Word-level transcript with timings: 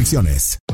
restricciones. 0.00 0.69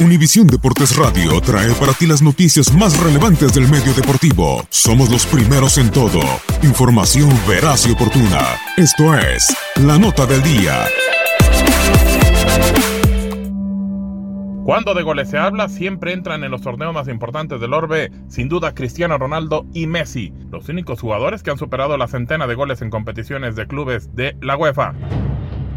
Univisión 0.00 0.46
Deportes 0.46 0.96
Radio 0.96 1.40
trae 1.40 1.72
para 1.74 1.92
ti 1.92 2.06
las 2.06 2.22
noticias 2.22 2.72
más 2.72 3.02
relevantes 3.02 3.52
del 3.52 3.68
medio 3.68 3.92
deportivo. 3.94 4.64
Somos 4.70 5.10
los 5.10 5.26
primeros 5.26 5.76
en 5.76 5.90
todo. 5.90 6.20
Información 6.62 7.28
veraz 7.48 7.84
y 7.84 7.90
oportuna. 7.90 8.38
Esto 8.76 9.12
es 9.18 9.52
La 9.84 9.98
Nota 9.98 10.24
del 10.24 10.40
Día. 10.44 10.84
Cuando 14.64 14.94
de 14.94 15.02
goles 15.02 15.30
se 15.30 15.38
habla, 15.38 15.68
siempre 15.68 16.12
entran 16.12 16.44
en 16.44 16.52
los 16.52 16.62
torneos 16.62 16.94
más 16.94 17.08
importantes 17.08 17.60
del 17.60 17.72
orbe, 17.72 18.12
sin 18.28 18.48
duda 18.48 18.76
Cristiano 18.76 19.18
Ronaldo 19.18 19.66
y 19.74 19.88
Messi, 19.88 20.32
los 20.52 20.68
únicos 20.68 21.00
jugadores 21.00 21.42
que 21.42 21.50
han 21.50 21.58
superado 21.58 21.96
la 21.96 22.06
centena 22.06 22.46
de 22.46 22.54
goles 22.54 22.82
en 22.82 22.90
competiciones 22.90 23.56
de 23.56 23.66
clubes 23.66 24.14
de 24.14 24.36
la 24.42 24.56
UEFA. 24.56 24.94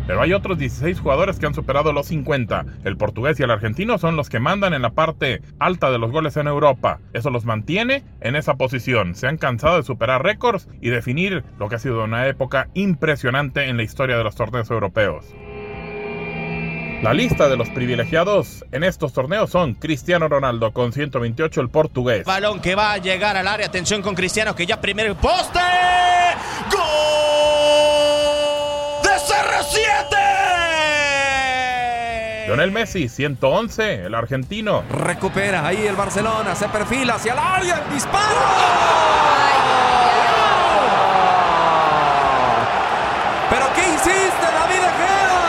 Pero 0.07 0.21
hay 0.21 0.33
otros 0.33 0.57
16 0.57 0.99
jugadores 0.99 1.39
que 1.39 1.45
han 1.45 1.53
superado 1.53 1.93
los 1.93 2.07
50. 2.07 2.65
El 2.83 2.97
portugués 2.97 3.39
y 3.39 3.43
el 3.43 3.51
argentino 3.51 3.97
son 3.97 4.15
los 4.15 4.29
que 4.29 4.39
mandan 4.39 4.73
en 4.73 4.81
la 4.81 4.91
parte 4.91 5.41
alta 5.59 5.91
de 5.91 5.99
los 5.99 6.11
goles 6.11 6.37
en 6.37 6.47
Europa. 6.47 6.99
Eso 7.13 7.29
los 7.29 7.45
mantiene 7.45 8.03
en 8.19 8.35
esa 8.35 8.55
posición. 8.55 9.15
Se 9.15 9.27
han 9.27 9.37
cansado 9.37 9.77
de 9.77 9.83
superar 9.83 10.23
récords 10.23 10.67
y 10.81 10.89
definir 10.89 11.43
lo 11.59 11.69
que 11.69 11.75
ha 11.75 11.79
sido 11.79 12.03
una 12.03 12.27
época 12.27 12.69
impresionante 12.73 13.69
en 13.69 13.77
la 13.77 13.83
historia 13.83 14.17
de 14.17 14.23
los 14.23 14.35
torneos 14.35 14.69
europeos. 14.71 15.25
La 17.01 17.15
lista 17.15 17.49
de 17.49 17.57
los 17.57 17.67
privilegiados 17.69 18.63
en 18.71 18.83
estos 18.83 19.11
torneos 19.11 19.49
son 19.49 19.73
Cristiano 19.73 20.27
Ronaldo 20.27 20.71
con 20.71 20.93
128, 20.93 21.59
el 21.59 21.69
portugués. 21.69 22.25
Balón 22.25 22.61
que 22.61 22.75
va 22.75 22.93
a 22.93 22.99
llegar 22.99 23.35
al 23.37 23.47
área. 23.47 23.65
Atención 23.65 24.03
con 24.03 24.13
Cristiano 24.13 24.55
que 24.55 24.67
ya 24.67 24.79
primero 24.79 25.15
poste. 25.15 25.59
Lionel 32.51 32.71
Messi, 32.71 33.07
111, 33.07 34.07
el 34.07 34.13
argentino. 34.13 34.83
Recupera 34.89 35.65
ahí 35.65 35.87
el 35.87 35.95
Barcelona, 35.95 36.53
se 36.53 36.67
perfila 36.67 37.15
hacia 37.15 37.31
el 37.31 37.39
área, 37.39 37.77
el 37.77 37.93
disparo. 37.93 38.41
¿Pero 43.49 43.65
qué 43.73 43.87
hiciste, 43.87 44.47
David 44.53 44.79
Ojeda? 44.79 45.39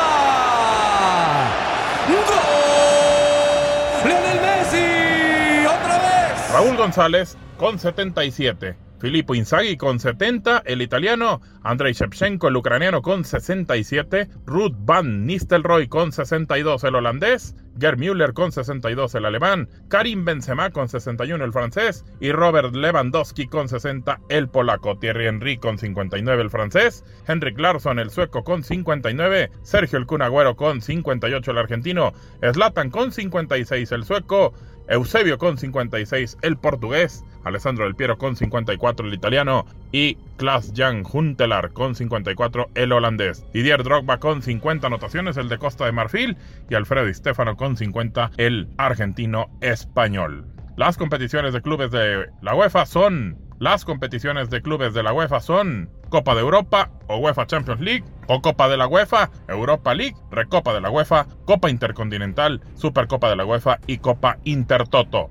¡Gol! 2.07 4.09
¡Lionel 4.09 4.41
Messi! 4.41 5.67
¡Otra 5.67 5.99
vez! 5.99 6.53
Raúl 6.53 6.77
González 6.77 7.37
con 7.57 7.81
77. 7.81 8.77
Filippo 9.03 9.35
Inzaghi 9.35 9.77
con 9.77 9.99
70, 9.99 10.63
el 10.65 10.81
italiano, 10.81 11.41
Andrei 11.65 11.93
Shevchenko, 11.93 12.47
el 12.47 12.57
ucraniano 12.57 13.03
con 13.03 13.25
67, 13.25 14.29
Ruth 14.47 14.77
Van 14.79 15.27
Nistelrooy 15.27 15.89
con 15.89 16.13
62, 16.13 16.85
el 16.85 16.95
holandés, 16.95 17.57
Gerd 17.81 17.99
Müller 17.99 18.33
con 18.33 18.53
62, 18.53 19.17
el 19.17 19.25
alemán, 19.25 19.69
Karim 19.89 20.25
Benzema 20.25 20.71
con 20.71 20.89
61, 20.89 21.45
el 21.45 21.53
francés, 21.53 22.05
y 22.21 22.31
Robert 22.31 22.77
Lewandowski 22.77 23.49
con 23.49 23.69
60, 23.69 24.21
el 24.29 24.49
polaco, 24.49 24.97
Thierry 24.97 25.27
Henry 25.27 25.57
con 25.57 25.79
59, 25.79 26.41
el 26.41 26.51
francés, 26.51 27.05
Henrik 27.27 27.59
Larsson, 27.59 27.99
el 27.99 28.11
sueco 28.11 28.45
con 28.45 28.63
59, 28.63 29.51
Sergio 29.63 29.99
El 29.99 30.07
Kun 30.07 30.23
Agüero 30.23 30.55
con 30.55 30.81
58, 30.81 31.51
el 31.51 31.59
argentino, 31.59 32.13
Zlatan 32.53 32.91
con 32.91 33.11
56, 33.11 33.91
el 33.91 34.05
sueco, 34.05 34.55
Eusebio 34.87 35.39
con 35.39 35.59
56, 35.59 36.39
el 36.43 36.57
portugués, 36.57 37.25
Alessandro 37.45 37.85
Del 37.85 37.95
Piero 37.95 38.19
con 38.19 38.37
54, 38.37 39.07
el 39.07 39.15
italiano, 39.15 39.67
y 39.91 40.17
Klaas-Jan 40.37 41.05
Huntelaar 41.11 41.73
con 41.73 41.95
54, 41.95 42.71
el 42.75 42.93
holandés. 42.93 43.45
Didier 43.53 43.83
Drogba 43.83 44.19
con 44.19 44.43
50 44.43 44.87
anotaciones, 44.87 45.37
el 45.37 45.49
de 45.49 45.59
Costa 45.59 45.85
de 45.85 45.93
Marfil, 45.93 46.37
y 46.69 46.75
Alfredo 46.75 47.13
Stefano 47.13 47.57
con 47.57 47.77
50, 47.77 48.33
el 48.37 48.69
argentino 48.79 49.51
español. 49.61 50.47
Las 50.77 50.97
competiciones 50.97 51.53
de 51.53 51.61
clubes 51.61 51.91
de 51.91 52.27
la 52.41 52.55
UEFA 52.55 52.87
son 52.87 53.37
las 53.63 53.85
competiciones 53.85 54.51
de 54.51 54.61
clubes 54.61 54.93
de 54.93 55.05
la 55.05 55.13
UEFA 55.13 55.39
son 55.39 55.89
Copa 56.09 56.35
de 56.35 56.41
Europa 56.41 56.91
o 57.07 57.19
UEFA 57.19 57.47
Champions 57.47 57.81
League 57.81 58.03
o 58.27 58.43
Copa 58.43 58.69
de 58.69 58.77
la 58.77 58.89
UEFA, 58.89 59.31
Europa 59.47 59.95
League, 59.95 60.17
Recopa 60.33 60.75
de 60.75 60.81
la 60.81 60.91
UEFA, 60.91 61.29
Copa 61.45 61.71
Intercontinental, 61.71 62.61
Supercopa 62.75 63.31
de 63.31 63.37
la 63.37 63.45
UEFA 63.45 63.79
y 63.87 63.99
Copa 63.99 64.39
Intertoto. 64.43 65.31